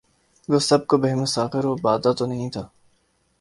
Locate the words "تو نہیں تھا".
2.17-2.63